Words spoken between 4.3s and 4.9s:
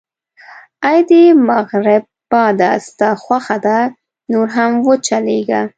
نور هم و